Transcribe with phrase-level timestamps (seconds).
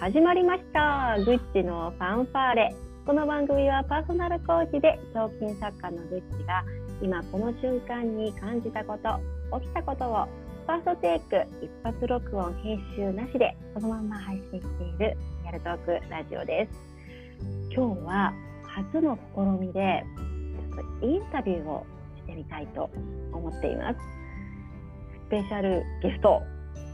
[0.00, 1.14] 始まりました。
[1.26, 2.74] グッチのファンファーレ。
[3.04, 6.64] この番組はパーソナルコーチで彫金作家のグッチが
[7.02, 10.24] 今この瞬間に感じたこと起きたことを
[10.64, 16.78] ファーストテイク一発録音編集なしでそのまま配信しているリアルトークラジオです。
[17.70, 18.32] 今日は
[18.64, 20.02] 初の試みで
[20.74, 21.84] ちょっとインタビューを
[22.16, 22.88] してみたいと
[23.34, 23.98] 思っています。
[25.26, 26.40] スペシャルゲスト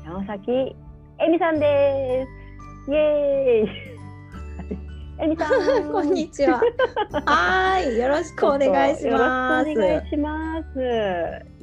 [0.05, 2.46] 山崎恵美さんです。
[2.89, 5.25] イエーイ。
[5.25, 5.49] 恵美さ
[5.81, 5.91] ん。
[5.91, 6.63] こんにちは。
[7.25, 7.99] はい。
[7.99, 9.71] よろしくお願いします。
[9.71, 10.81] よろしくお願いします。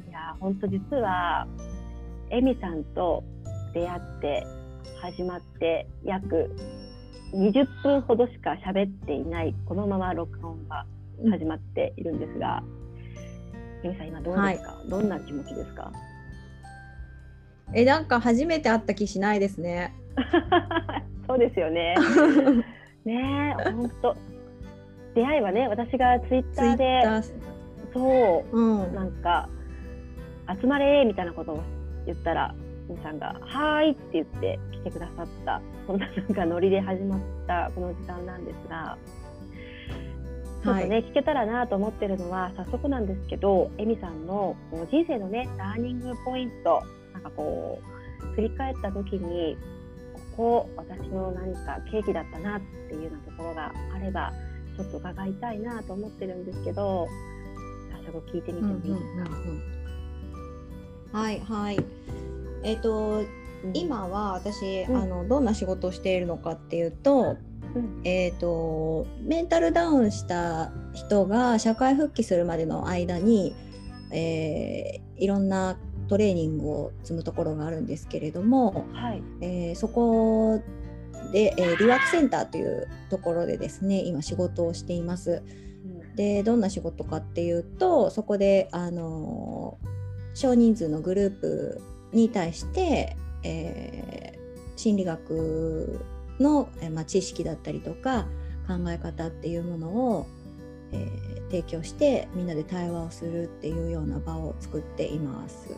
[0.06, 1.46] いや本当実は
[2.28, 3.24] 恵美さんと
[3.72, 4.46] 出会って
[5.00, 6.54] 始まって約
[7.32, 10.84] 20分ほどしか喋っていないこのまま録音が
[11.30, 12.62] 始まっているんですが、
[13.82, 15.90] 恵美さん今どうですか、はい、どんな気持ちですか？
[17.72, 19.94] えなんか初めて会った気しないですね。
[21.26, 21.94] そうですよね。
[23.04, 24.16] ね本当。
[25.14, 27.02] 出会いはね私がツイッターで
[27.92, 29.48] そう、うん、なんか
[30.60, 31.62] 集まれみたいなことを
[32.04, 32.52] 言ったら
[32.88, 35.62] みさんが「はーい」って言って来てくださった。
[35.86, 38.98] そんななんかノリで始まったこの時間なんですが。
[40.64, 44.56] ちょっとね、はい、聞けたらなと思ってるのは早速なんですけどエミさんの
[44.90, 47.78] 人生のねラーニングポイントなんかこ
[48.22, 49.58] う振り返った時に
[50.36, 54.32] ここ私の何か契機だったなっていうようなところがあれば
[54.76, 57.06] ちょっと伺いたいなと思ってるんですけど
[58.04, 59.62] 早速聞いてみてもいいですか、うんうんうん
[61.12, 61.78] うん、はいはい。
[62.64, 63.26] えっ、ー、と、うん、
[63.74, 67.36] 今は私、うん、あのどんな仕事をしているのかっていうと、
[67.74, 73.54] うん、えーとメンタルダウンした人が社会復帰するまでの間に、
[74.10, 75.76] えー、いろんな
[76.08, 80.62] トレーニングを積むところがあるんですけれども、はいえー、そこ
[81.32, 85.42] で、えー、リワークセンターというところでですね今仕事をしています。
[86.16, 89.78] でどんな仕事かっていうとそこで、あの
[90.34, 91.80] 少人数のグループ
[92.12, 96.00] に対して、えー、心理学
[96.40, 98.26] の、えーまあ、知識だったりとか
[98.66, 100.26] 考え方っていうものを、
[100.92, 105.76] えー、提供してみんなで対話をするっていうような場を作っています。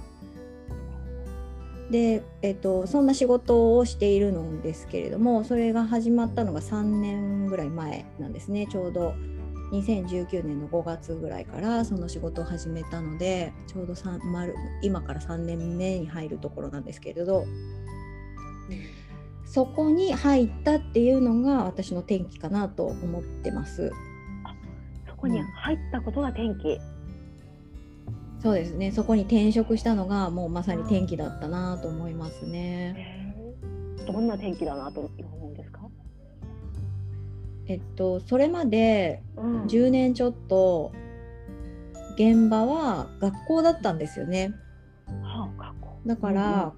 [1.90, 8.66] で、えーと、そんな仕事をしているのですけれどもそれが始まったのが3年ぐらい前なんですね。
[8.66, 9.14] ちょうど
[9.72, 17.44] 2019年の5月ぐらいからその仕事を始めたのでちょうど丸今から3年目に入るところなんですけれど、
[19.44, 23.90] そこに入ったっていうのが私の転機かなと思ってます。
[25.08, 26.95] そこに入ったことが転機、うん
[28.42, 28.92] そうですね。
[28.92, 33.34] そこに転職したのがもうまさに転機だったなと思いますね。
[34.06, 35.10] どんな転機だなと思
[35.48, 35.80] うんですか？
[37.66, 40.92] えっとそれまで10年ちょっと
[42.14, 44.54] 現場は学校だったんですよね。
[45.22, 45.98] はあ、学校。
[46.06, 46.74] だから、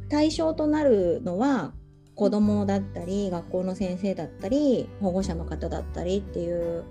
[0.00, 1.72] うん、対象となるのは
[2.16, 6.82] 子供だったり学校の先生だったり保護者の方だったりっていう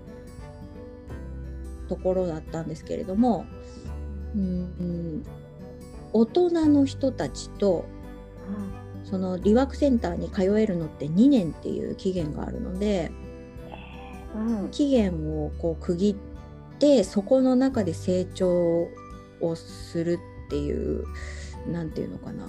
[1.86, 3.46] ところだったんですけれども、
[4.34, 5.24] うん、
[6.12, 7.84] 大人の人たちと、
[9.04, 13.12] そのリワークセンターに通えるのって2年っていう期限があるので、
[14.34, 16.16] うん、期限をこう区切
[16.74, 18.88] ってそこの中で成長
[19.40, 21.04] をするっていう
[21.68, 22.46] 何て言うのかな。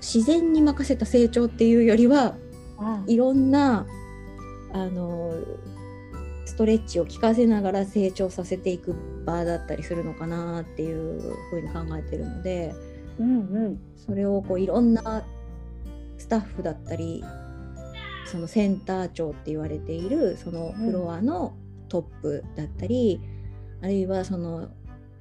[0.00, 2.36] 自然に任せた成長っていうよりは、
[2.78, 3.86] うん、いろんな
[4.72, 5.34] あの
[6.48, 11.20] ストレッチを効かせながら成長させていく場だったりするのかなっていう
[11.50, 12.74] ふうに考えてるので、
[13.20, 15.26] うんうん、それをこういろんな
[16.16, 17.22] スタッフだったり
[18.24, 21.54] そのセンター長って言われているそのフロアの
[21.90, 23.20] トップだったり、
[23.80, 24.68] うん、あるいはその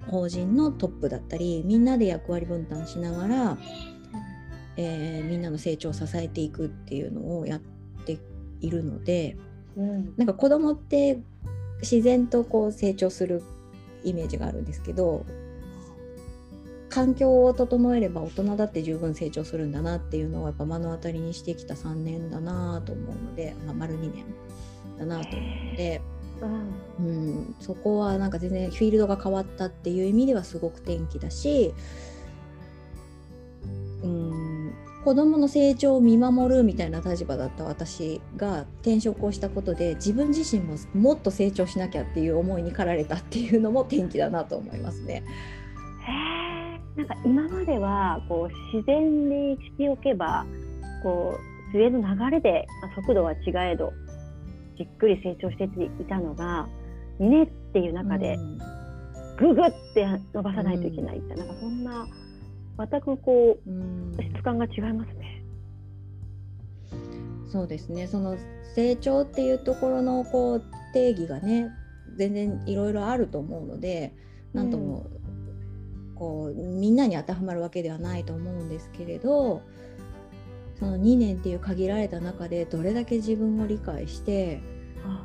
[0.07, 3.57] 法人のトップだったりみんなで役割分担しながら、
[4.77, 7.59] えー、みんなの成長を支えていくっていうのをやっ
[8.06, 8.18] て
[8.62, 9.35] いるので。
[9.77, 11.19] うん、なんか子供って
[11.81, 13.44] 自然とこう成長する
[14.03, 15.25] イメージがあるんですけど
[16.89, 24.25] 環境を整えれば大人だって十分成長するんだなっていうのをやっぱ目の当たりにしてきた3年だなと思うので、まあ、丸2年
[24.97, 26.01] だなと思うので、
[27.00, 31.73] うん、うん、そこはなんか全然フィールドが変わったっていう意味ではすごく転機だし、
[34.01, 34.46] うん、
[35.07, 45.24] 子どもの成長を見守るみたいな立場だった私が転職をしたことで自分自身ももっと成長しなきゃっていう思いに駆られたっていうのも転機だなと思いますね。
[46.06, 50.45] へなんか今まではこう自然にしておけば
[51.01, 53.94] こう自然の流れで、まあ、速度は違えど
[54.77, 55.69] じっくり成長してい
[56.09, 56.68] たのが
[57.21, 58.38] 2年っていう中で
[59.39, 62.06] ぐぐって伸ばさないといけないって、うん、なんかそんな
[62.77, 65.44] 全くこう、うん、質感が違いますね。
[67.51, 68.07] そうですね。
[68.07, 68.38] その
[68.75, 70.63] 成長っていうところのこう
[70.94, 71.69] 定義がね
[72.18, 74.13] 全然いろいろあると思うので
[74.53, 75.07] 何とも
[76.15, 79.62] こうみんなに当てはまるわけではないと思うんですけれど
[80.77, 84.62] その2年っていう限られた中でどれだけ自分を理解して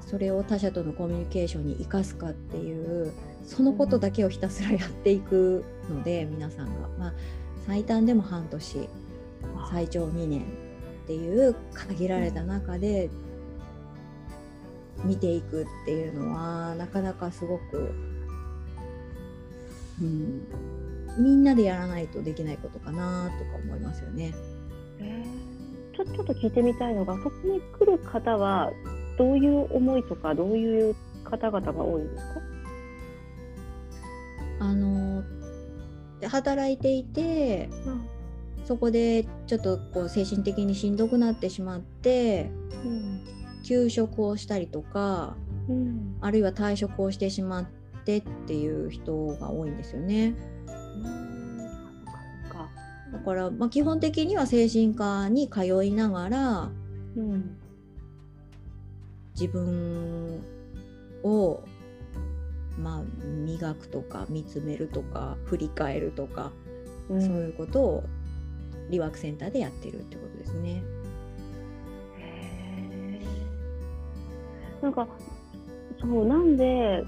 [0.01, 3.13] それを他者とのコミュニケーションに生かすかっていう
[3.47, 7.13] そのことだけをひたすらやっていくので、皆さんが、まあ、
[7.67, 8.89] 最短でも半年
[9.71, 10.45] 最長2年っ
[11.07, 13.11] ていう限られた中で
[15.05, 17.93] 見ていくっていうのはなかなかすごく、
[20.01, 20.47] うん、
[21.19, 24.33] みんなでやらないとできないことかなとか思いますよね。
[25.01, 28.71] えー、ちょちょっと聞いてみたいのがそこに来る方は
[29.19, 30.95] どういう思いとかどういう
[31.25, 32.41] 方々が多いんですか？
[34.61, 35.25] あの
[36.29, 38.09] 働いていて、うん、
[38.65, 42.51] そこでちょっとこう精神的にしんどくなってしまって、
[42.85, 43.25] うん、
[43.65, 45.37] 休職をしたりとか、
[45.69, 47.67] うん、あるいは退職をしてしまっ
[48.05, 50.35] てっていう人が多いんですよね。
[53.13, 56.71] だから、まあ、基本的には精神科に通いながら、
[57.15, 57.59] うん、
[59.39, 60.41] 自分
[61.23, 61.63] を、
[62.79, 66.53] まあ、磨くとか見つめるとか振り返るとか、
[67.09, 68.05] うん、そういうことを
[68.91, 70.83] リワークセンターでやってるってことですね。
[74.81, 75.07] なんか
[76.01, 77.05] そうなんで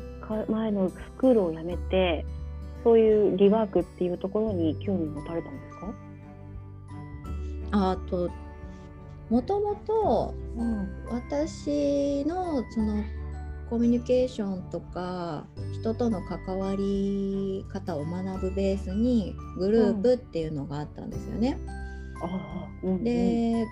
[0.49, 2.25] 前のスクールを辞めて
[2.85, 5.93] そういうリワークっていうところに興味持たれたんですか？
[7.73, 8.31] あと
[9.29, 10.35] もともと
[11.11, 13.03] 私のその
[13.71, 21.59] コミュニケーションとか人との関わり方を学ぶベースにグループっていうのがあったんですよね。
[22.83, 23.67] うん、で、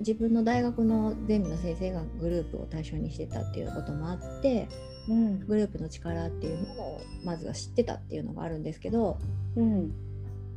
[0.00, 4.68] 自分の大学のゼミの先生がグループを対象にしてたっていうこともあって、
[5.08, 9.18] うん、グループの力っていうのをまずは知ってたっていうのがあるんですけど、
[9.56, 9.92] うん、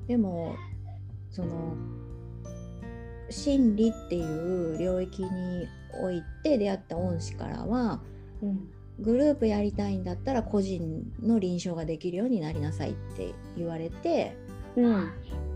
[0.08, 0.56] でも
[1.32, 1.76] その
[3.30, 5.30] 心理っていう領域に
[6.02, 8.02] おいて出会った恩師からは、
[8.42, 8.70] うん、
[9.00, 14.36] グループやりたいんだったら個人の臨床ができるようになりなさいって言われて、
[14.76, 15.10] うん、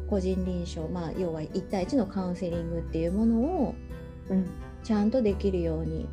[0.10, 3.76] 個人臨床、まあ、要は1対1のカウンセリングっていうものを、
[4.30, 4.46] うん、
[4.84, 6.08] ちゃんとできるように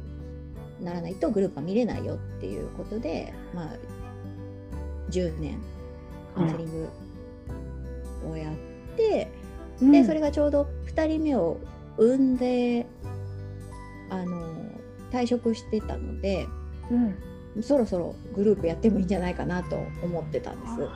[0.80, 3.76] ならないとグループは見れないよっていうことで、まあ、
[5.10, 5.60] 10年
[6.34, 6.88] カウンセリング
[8.30, 8.54] をやっ
[8.96, 9.30] て、
[9.80, 11.58] うん、でそれがちょうど2人目を
[11.96, 12.86] 産んで
[14.10, 14.54] あの
[15.10, 16.46] 退職してたので、
[16.90, 20.74] うん、そろそろグループやってもいいんじゃないかなと思ってたんです。
[20.76, 20.90] そろ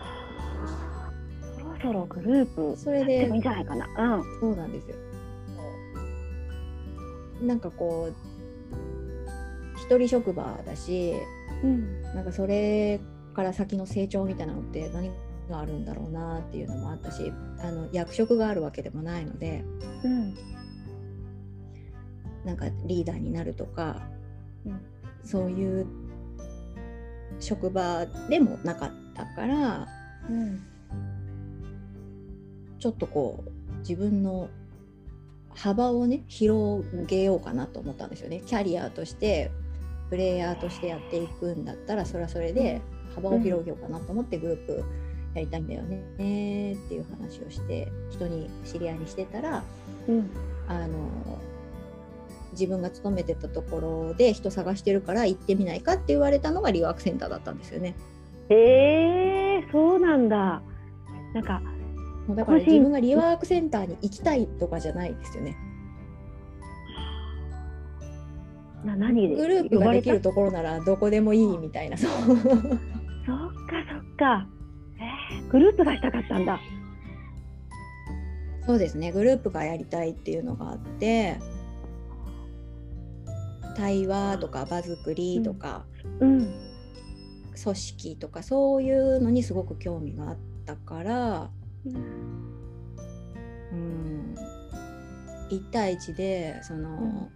[1.81, 3.87] そろグループそれでいいんじゃないかな。
[4.16, 4.96] うん、そうなんですよ。
[7.43, 8.14] なんかこう
[9.76, 11.14] 一人職場だし、
[11.62, 13.00] うん、なんかそれ
[13.34, 15.11] から先の成長みたいなのって何
[15.50, 19.64] があるんだろうなっていうのもあったしあの役職があるわけでもないので、
[20.04, 20.35] うん、
[22.45, 24.03] なんかリーダーになるとか、
[24.67, 24.81] うん、
[25.25, 25.87] そういう
[27.41, 29.89] 職場でもなかったから、
[30.29, 30.63] うん、
[32.79, 34.49] ちょっとこう自分の
[35.55, 38.43] 幅をね広げようかなと思ったんですよね。
[38.45, 39.51] キャリアとして
[40.11, 42.81] プレイヤーとしてやっていくんだったらそれはそれで
[43.15, 44.85] 幅を広げようかなと思ってグループ
[45.35, 49.65] やりたいんだよねっていう話をして人に知り合いにしてたら、
[50.09, 50.31] うん、
[50.69, 51.09] あの
[52.54, 57.94] 自分が勤めてたところで人探してるから行ってみないかって言われたのがリワークセンターだったんですよね。
[58.49, 60.62] えー、そうなんだ。
[61.34, 61.62] なんか
[62.30, 65.56] だから自分がリワークセンターに行きたいとかじゃないですよね。
[68.84, 69.37] な何で？
[69.37, 71.96] グループができるところならどこでもいいみたいな。
[71.96, 72.56] そうそっかそっ
[74.16, 74.46] か。
[74.96, 76.61] えー、グループがしたかったんだ。
[78.66, 81.37] そうですねグループがやりたいっていうのがあって
[83.75, 85.85] 対話とか場作りとか、
[86.21, 86.54] うん、
[87.62, 91.50] 組織とかそういうのにすごく興味があったから、
[91.87, 91.88] う
[93.76, 94.35] ん、
[95.50, 97.31] 1対1でその、うん、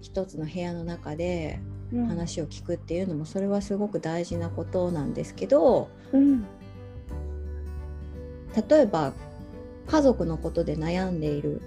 [0.00, 1.60] 一つの部屋の中で
[1.92, 6.46] 話を聞くっていうのもそれはすごく大事なことなんですけど、うん、
[8.68, 9.12] 例えば
[9.86, 11.60] 家族のことで悩んでいる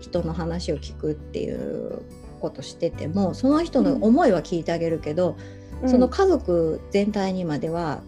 [0.00, 2.02] 人の話を聞くっていう
[2.42, 5.36] ことしててもその人の思いは聞いてあげるけど、
[5.82, 8.02] うん、その家族全体にまでは、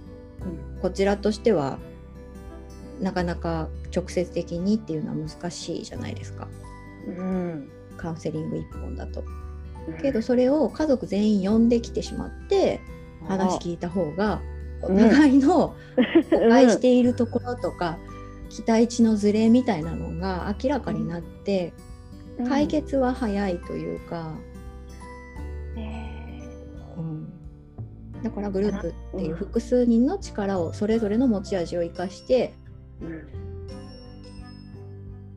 [0.75, 1.79] うん、こちらとしては
[3.01, 6.49] なかなか直接的にっていうのは難しいじゃないですか、
[7.07, 9.25] うん、カウンセリング1本だと。
[10.01, 12.81] けどそれを家族全員呼んできてしまって
[13.29, 14.41] 話聞いた方が
[14.81, 15.77] お互いの
[16.31, 17.99] 誤解しているところとか、
[18.49, 21.73] 期待値のズレみたいなのが明らかになって、
[22.49, 24.35] 解決は早いというか、
[26.97, 27.29] うん、
[28.23, 32.55] だからグループっていう複数人の力をそれぞれの持ち味を生かして、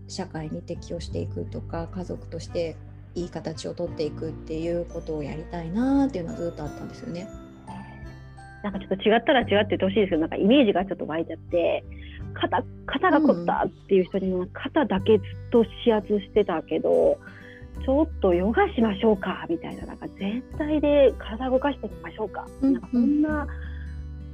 [0.08, 2.76] 社会に適応していくとか家族として
[3.14, 7.28] いい形をとっていくっていうことをやりたいなっていうのはずっとあったんですよね。
[8.64, 11.86] なんかちょっと違ったら違っててほしいですけどなんかイメージがちょっと湧いちゃって
[12.40, 17.18] 肩肩が凝ったっていう人にも肩だけずっと指圧してたけど
[17.84, 23.48] ちょっとヨガしましょうかみたいななんか全体で体動かしてみましょうか、うん、なんかそんな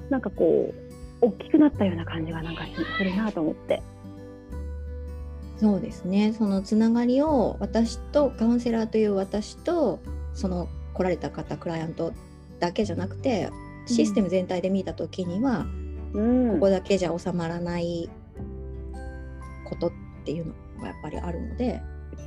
[0.09, 0.73] なんかこ
[1.21, 2.63] う大きくなったような感じがなんか
[2.97, 3.81] するなと思って。
[5.57, 6.33] そうですね。
[6.33, 9.99] そのつながりを私とカウンセラーという私と
[10.33, 12.11] その来られた方クライアント
[12.59, 13.49] だけじゃなくて
[13.85, 15.82] システム全体で見た時には、うん、
[16.13, 18.09] ここだけじゃ収まらない
[19.65, 19.91] ことっ
[20.25, 21.81] ていうのがやっぱりあるので、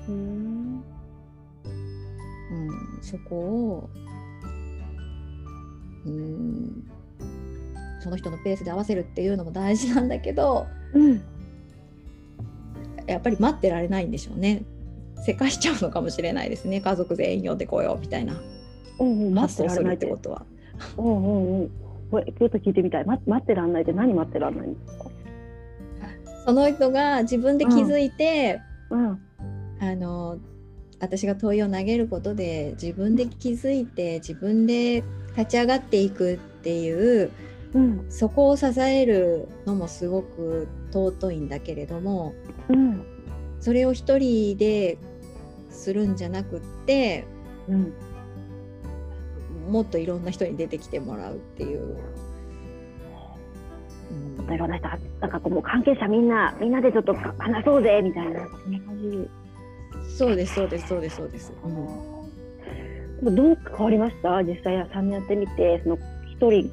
[0.08, 0.84] うん、
[2.50, 3.90] うん、そこを、
[6.04, 6.90] うん、
[8.00, 11.22] その人のペースで合わせるっていうのも大事なんだけど、うん、
[13.06, 14.64] やっぱり待ってられないんでしょうね。
[15.24, 16.80] せかしちゃうのかもしれないですね。
[16.80, 18.34] 家族全員呼んでこようみたいな。
[19.40, 20.06] 発想するって。
[20.06, 20.44] ことは。
[20.96, 21.70] うんうんうん。
[22.10, 23.04] これちょっと聞いてみたい。
[23.04, 25.10] ま、待ってらんないって何待ってらんないんですか？
[26.46, 28.60] その人が自分で気づいて、
[28.90, 29.18] うん、うん、
[29.80, 30.38] あの
[31.00, 35.02] 私が問いを投げることで自分で気づいて自分で
[35.36, 37.30] 立ち上がっていくっていう、
[37.74, 42.32] うん、そこを支えるのもすごく尊いんだけれども、
[42.68, 43.04] うん、
[43.60, 44.98] それを一人で
[45.68, 47.26] するんじゃなくって、
[47.68, 47.92] うん、
[49.68, 51.96] もっといろんな人に出てきてもらうっていう。
[54.38, 54.88] うん、いろんな人
[55.20, 58.46] なんかこうもう関係者みんなみんなでちょっと話そうぜみたいな。
[58.48, 59.28] そんな感じ
[60.16, 61.52] そうですそうですそうですそうです、
[63.22, 64.42] うん、どう変わりました？
[64.42, 65.96] 実際3年やってみてその
[66.38, 66.70] 1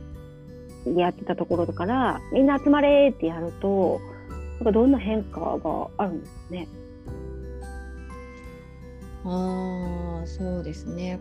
[0.86, 4.00] 人やってたところからみんな集まれってやると
[4.58, 6.68] なんかどんな変化があるんですかね？
[9.26, 11.20] ああそうですね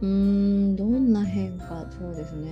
[0.00, 1.86] うーんどんな変化？
[1.90, 2.50] そうですね。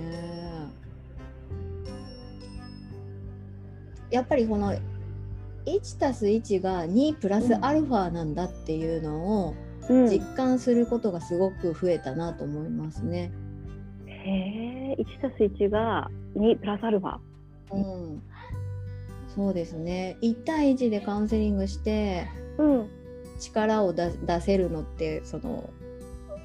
[4.09, 4.73] やっぱりこの
[5.65, 9.55] 1たす1が2プラスアルファなんだっていうのを
[9.89, 13.31] 実感することがすごく増えたなと思いますね。
[14.03, 17.17] うん、へえ1たす1が2プラスアルファ。
[17.71, 18.21] うん、
[19.33, 20.17] そうですね。
[20.21, 22.27] 1対1でカウンセリングして、
[22.59, 22.89] うん、
[23.39, 25.69] 力を出せるのってその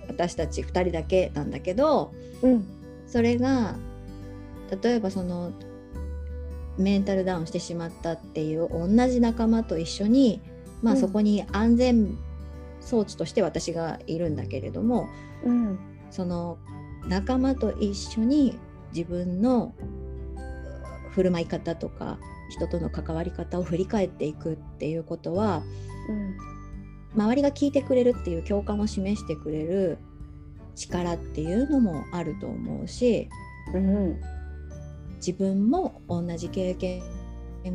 [0.08, 2.12] 私たち2人だけなんだけど、
[2.42, 2.66] うん、
[3.06, 3.76] それが
[4.82, 5.52] 例えばその
[6.76, 10.40] メンタルダウンしてしまったっていう同じ仲間と一緒に、
[10.82, 12.16] まあ、そこに安全
[12.80, 15.08] 装置として私がいるんだけれども、
[15.44, 15.78] うん、
[16.10, 16.58] その
[17.06, 18.58] 仲間と一緒に
[18.94, 19.74] 自分の
[21.10, 22.18] 振る舞い方とか
[22.50, 25.62] 人との関わり方を振り返っていくっていうことは、
[26.08, 26.36] うん、
[27.14, 29.98] 周りが聞いてくれるっていう共感を示してくれる
[30.74, 33.28] 力っていうのもあると思うし、
[33.74, 34.20] うん、
[35.16, 37.02] 自分も同じ経験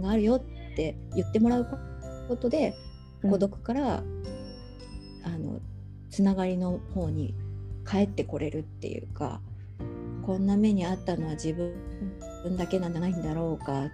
[0.01, 1.79] があるよって言ってもらう
[2.27, 2.73] ことで
[3.21, 4.23] 孤独から、うん、
[5.25, 5.59] あの
[6.09, 7.33] つながりの方に
[7.89, 9.41] 帰ってこれるっていうか
[10.25, 11.73] こんな目にあったのは自分
[12.57, 13.89] だけなんじゃないんだろうか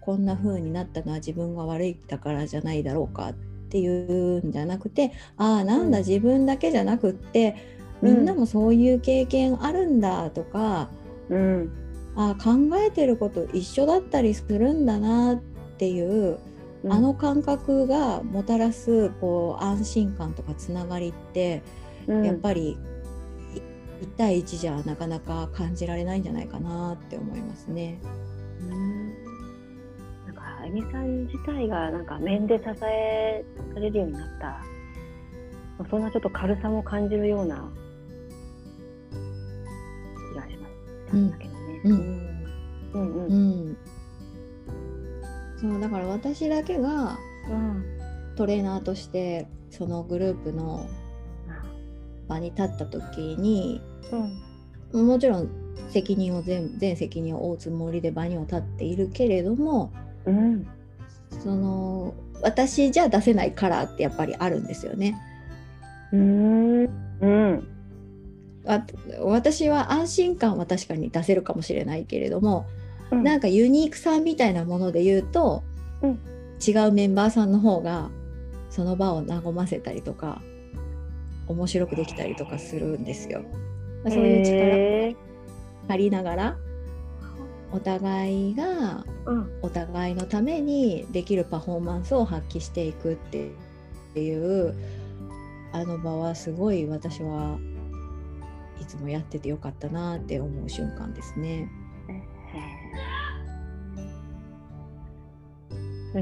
[0.00, 3.34] こんな風になったのは自分が悪いだからじゃないだろうかっ
[3.76, 7.56] ていうんじゃなくてああなんだ、自分だけじゃなくって
[8.00, 10.88] みんなもそういう経験あるんだとか、
[11.28, 11.70] うん、
[12.16, 15.36] あ考えてること一緒だったりするんだなっ
[15.76, 16.38] ていう、
[16.84, 21.62] うん、あの感覚がもたらすこう安心感とかつながりって、
[22.06, 22.78] うん、やっぱり
[24.00, 27.98] 1対1じゃなかなか感じられないんじゃないかなって思いますね。
[30.82, 34.62] さん自体がなんか面で支えられるようになった。
[35.90, 37.70] そんなちょっと軽さも感じるような。
[40.32, 40.68] 気がしま
[41.10, 41.16] す。
[41.16, 41.80] うん、だけどね。
[41.84, 42.36] うん。
[42.94, 43.26] うん。
[43.28, 43.76] うん
[45.96, 47.18] から私だけが
[48.36, 50.86] トレーナーとしてそのグループの
[52.28, 53.80] 場に立った時に、
[54.92, 55.48] うん、もちろん
[55.88, 59.92] 責任を全全責任を負うつもりで場には立っているけれども、
[60.26, 60.66] うん、
[61.42, 65.16] その私じゃ出せないカラーってやっぱりあるんですよね。
[66.12, 66.84] うん。
[67.20, 67.68] うん。
[69.20, 72.66] 私は安心感は確かに出せるかもしれないけれども、
[73.12, 75.62] うん、なんかユニークさみたいなもので言うと、
[76.02, 76.18] うん、
[76.66, 78.10] 違うメンバーさんの方が
[78.70, 80.42] その場を和ませたりとか
[81.46, 83.44] 面白くできたりとかするんですよ。
[84.04, 86.56] そういう力を借りながら
[87.72, 89.04] お互いが
[89.62, 93.50] お互いのためにできるパフォーマンスを発揮していくって
[94.20, 94.34] い
[94.68, 94.74] う
[95.72, 97.58] あの場はすごい私は
[98.80, 101.68] いつもやっててよかったなって思う瞬間ですね。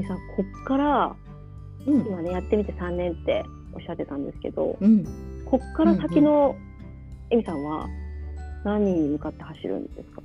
[0.03, 1.15] さんこっから、
[1.87, 5.05] うん、今ねやってみて3年っておっしゃってたんですけど、うん、
[5.45, 6.55] こっから先の
[7.29, 7.87] えみ、さんは
[8.63, 10.21] 何に向かって走るんですか？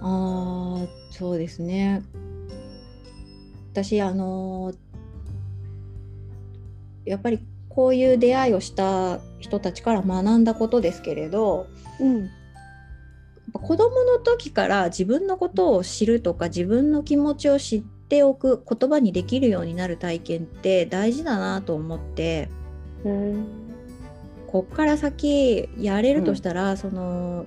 [0.00, 2.02] あそうですね。
[3.72, 4.72] 私あの
[7.04, 11.66] やっぱりこういう出会いをした人たちから学んだことですけれど、
[12.00, 12.30] うん、
[13.52, 22.48] 子どもの時から自分のことを知るとか自分の気持ちを知っておく言葉にできるようになる体験って大事だなと思って、
[23.04, 23.46] うん、
[24.46, 27.44] こっから先やれるとしたら、うん、その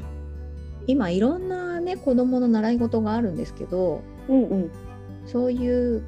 [0.87, 4.71] 今いろんなね子どもの習い事があるんですけど、うんうん、
[5.25, 6.03] そういう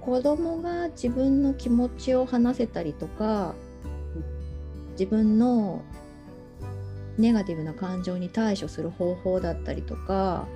[0.00, 3.54] 子供が自分の気持ちを話せたりとか
[4.92, 5.82] 自分の
[7.18, 10.46] ネガティブな感情に対処する方法だったりとか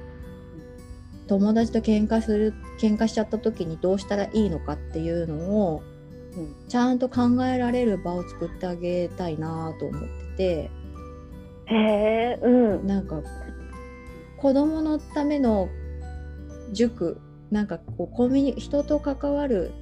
[1.26, 5.36] 友達と喧嘩する喧嘩しちゃった時にどうしたらいいのかっていうの
[5.74, 5.82] を、
[6.36, 10.70] うん、ちゃんと考えられる場を作ってあげたいなと思ってて。
[11.66, 12.48] へえう
[12.82, 12.86] ん。
[12.86, 13.22] なんか
[14.40, 15.68] 子供のための
[16.72, 19.72] 塾なんかこうコミュニ人と関わる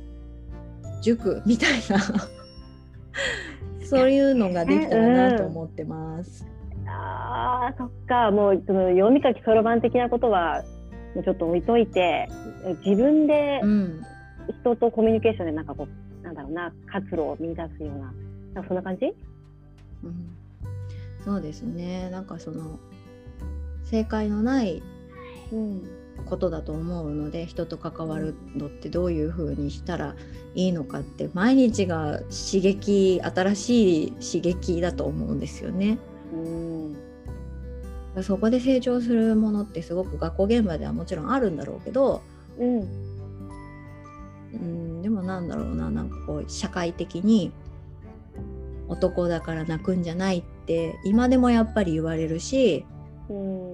[1.03, 1.99] 塾みたいな。
[3.85, 6.47] そういうのができたらなと思ってます。
[6.79, 8.31] うん、あそっか。
[8.31, 10.63] もうその読み書きそろばん的なことは
[11.15, 12.29] もうちょっと置いといて
[12.85, 13.61] 自分で
[14.61, 15.89] 人とコミュニケーションでなんかこ
[16.23, 18.13] うなんだろうな活路を見出すような
[18.55, 20.37] なんかそんな感じ、うん、
[21.25, 22.11] そうですね。
[22.11, 22.79] なんかその
[23.91, 24.83] 正解のない、
[25.53, 25.99] うん
[26.29, 30.15] ことだと思うので人と関わるのってどういう風にしたら
[30.55, 35.99] いいのかって毎日が刺激新しい刺激だと思うんですよね。
[36.33, 36.37] う
[38.21, 38.23] ん。
[38.23, 42.23] そこで成長するものってすごく学校現場ではもちろんあるんだろうけど、
[42.59, 42.81] うん、
[44.55, 47.53] うんでもなんだろうななんかこう社会的に
[48.89, 52.85] 男だから泣くんじゃないって今でもやっぱり言われるし、
[53.29, 53.68] うん、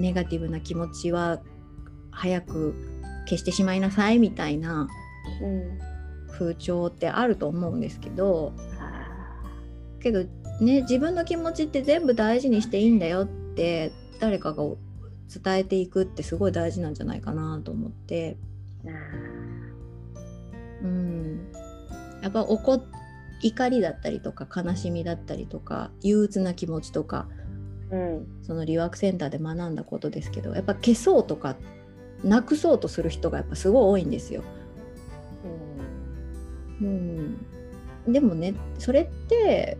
[0.00, 1.40] ネガティブな気持ちは
[2.10, 2.74] 早く
[3.24, 4.88] 消してしまいなさいみたいな
[6.30, 8.52] 風潮ってあると思うんですけど、
[10.00, 10.24] けど
[10.60, 18.36] ね自分の気持ちって全部大事にしていいんだよって誰かが伝えていくってすごい大事なんじゃないかなと思って。
[20.82, 21.52] うん、
[22.22, 22.82] やっぱ怒
[23.42, 27.28] 怒りだったりとか悲しみだったりとか憂鬱な気持ちとか
[27.90, 31.56] うん、そのリワークセンターで学んだことですけどやっぱ消そうとか
[32.22, 34.42] なくそうとする人がやっぱすごい多いんですよ。
[36.80, 37.36] うん、
[38.06, 39.76] うん、でもねそれって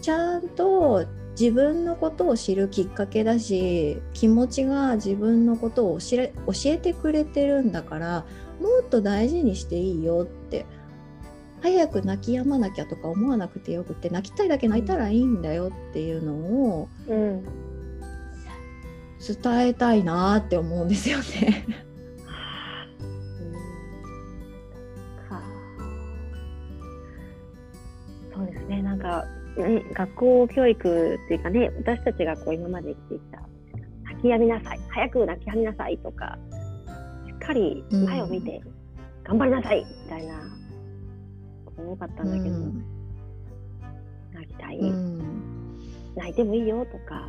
[0.00, 1.06] ちゃんと
[1.38, 8.26] 自分のことを知るきっかけだし気持ちが自分のことを教え教えてくれてるんだから
[8.60, 10.66] もっと大事にしていいよって
[11.62, 16.88] 早く泣き止まなきゃとか思わなくてよくて泣きたいだけ泣いたらいいんだよっていうのを
[19.18, 20.88] 伝えたいなって思うん。
[20.88, 21.64] ですよね
[28.38, 28.80] そうですね。
[28.82, 29.24] なんか、
[29.56, 30.82] ね、学校教育っ
[31.28, 33.40] ていうかね私たちがこう今まで生きてきた
[34.04, 34.80] 泣き止みなさい。
[34.90, 36.38] 早く泣き止みなさいとか
[37.26, 38.60] しっかり前を見て
[39.24, 40.40] 頑張りなさいみたいな
[41.82, 42.84] 多かったんだけど、うん、
[44.32, 45.78] 泣きたい、うん、
[46.16, 47.28] 泣いてもいいよとか、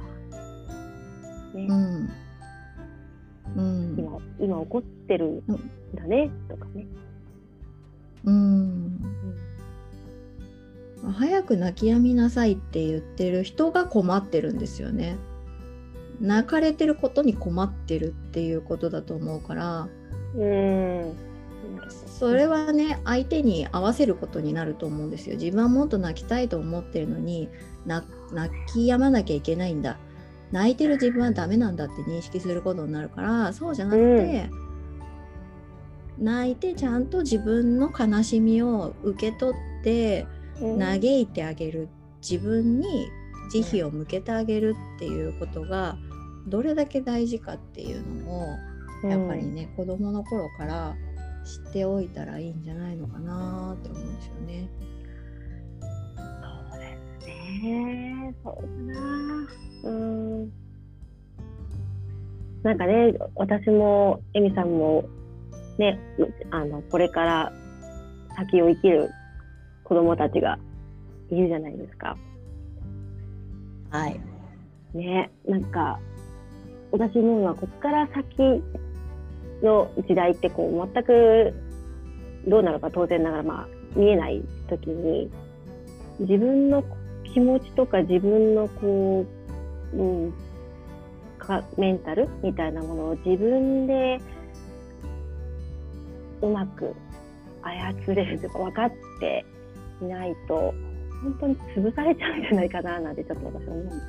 [1.53, 1.67] ね、
[3.55, 5.43] うん、今今怒ってるん
[5.95, 6.87] だねとかね。
[8.25, 8.99] うん、
[11.13, 15.17] 早く泣き止みなさいって言ってる人が困ってるんですよね。
[16.19, 19.87] 泣かれてることに困ってるっていうことだと思うから。
[20.35, 21.28] うん
[22.19, 25.37] それはね相手に合わせることになると思うんですよ。
[25.37, 27.47] 自分はもっと泣きたいと思ってるのに
[27.85, 28.05] 泣
[28.67, 29.97] き止まなきゃいけないんだ。
[30.51, 34.49] 泣いてる自分はダメなんだって認識することになるからそうじゃなくて、
[36.17, 40.27] うん、泣いてちゃんと自分の悲しみを受け取って
[40.59, 41.87] 嘆いてあげる。
[42.21, 43.07] 自分に
[43.49, 45.97] 慈悲を向けてあげるっていうことが
[46.47, 48.41] どれだけ大事かっていうの
[49.05, 50.97] をやっぱりね、うん、子供の頃から
[51.49, 54.69] 知っておいたらいいんじゃないのかなって思うんですよね。
[56.71, 58.35] そうですね。
[58.43, 59.47] そうだな。
[59.83, 60.51] うん。
[62.61, 65.05] なんかね、私もエミさんも
[65.79, 65.99] ね、
[66.51, 67.51] あのこれから
[68.35, 69.09] 先を生きる
[69.85, 70.59] 子供たちが
[71.31, 72.15] いるじゃないですか。
[73.89, 74.19] はい。
[74.93, 75.99] ね、なんか
[76.91, 78.61] 私思うのはここから先
[79.61, 81.53] の時代ってこう全く
[82.47, 85.29] どうなのか当然ながらまあ見えない時に
[86.19, 86.83] 自分の
[87.23, 89.25] 気持ちとか自分のこ
[89.93, 90.33] う、うん、
[91.37, 94.19] かメンタルみたいなものを自分で
[96.41, 96.95] うまく
[97.61, 99.45] 操れるとか分かって
[100.01, 100.73] いないと
[101.23, 104.01] 本当に潰されちゃうんじゃないかななんてちょっと私は思うんですね。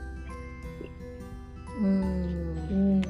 [1.80, 3.02] うん、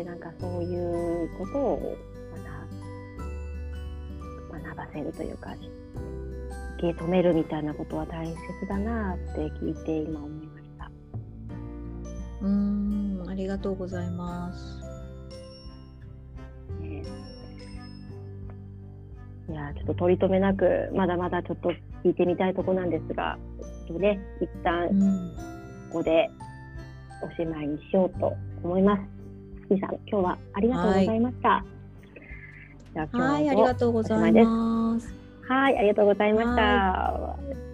[0.00, 1.96] でなんかそういうことを
[4.50, 5.52] 学学ばせるというか
[6.78, 8.34] 受け止めるみたいなことは大切
[8.66, 10.90] だなって聞いて今思いました。
[12.40, 14.80] うんありがとうございます。
[19.50, 21.72] いやちょっと取り留めなくまだまだちょっと
[22.04, 23.36] 聞いてみたいとこなんですが、
[23.86, 24.88] ちょっとね一旦
[25.90, 26.30] ここで
[27.22, 28.32] おしまいにしようと
[28.62, 29.19] 思います。
[29.70, 31.64] み、さん今日はありがとうございました。
[33.12, 35.14] はいありがとうございます。
[35.48, 37.69] はいありがとうございました。